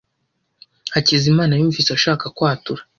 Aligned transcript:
Hakizimana 0.93 1.53
yumvise 1.59 1.89
ashaka 1.97 2.25
kwatura. 2.35 2.81